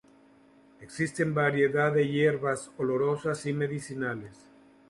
Existen 0.79 1.35
variedad 1.35 1.93
de 1.93 2.07
hierbas 2.07 2.71
olorosas 2.79 3.45
y 3.45 3.53
medicinales. 3.53 4.49